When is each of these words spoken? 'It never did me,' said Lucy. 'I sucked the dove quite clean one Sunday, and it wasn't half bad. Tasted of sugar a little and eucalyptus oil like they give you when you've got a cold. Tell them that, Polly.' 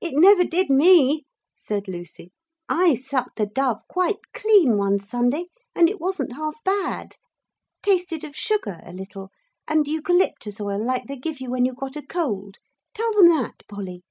'It 0.00 0.12
never 0.14 0.44
did 0.44 0.70
me,' 0.70 1.26
said 1.58 1.88
Lucy. 1.88 2.32
'I 2.70 2.94
sucked 2.94 3.36
the 3.36 3.44
dove 3.44 3.82
quite 3.86 4.32
clean 4.32 4.78
one 4.78 4.98
Sunday, 4.98 5.48
and 5.74 5.90
it 5.90 6.00
wasn't 6.00 6.32
half 6.32 6.64
bad. 6.64 7.16
Tasted 7.82 8.24
of 8.24 8.34
sugar 8.34 8.80
a 8.82 8.94
little 8.94 9.28
and 9.68 9.86
eucalyptus 9.86 10.58
oil 10.58 10.82
like 10.82 11.06
they 11.06 11.18
give 11.18 11.38
you 11.42 11.50
when 11.50 11.66
you've 11.66 11.76
got 11.76 11.96
a 11.96 12.02
cold. 12.06 12.56
Tell 12.94 13.12
them 13.12 13.28
that, 13.28 13.62
Polly.' 13.68 14.04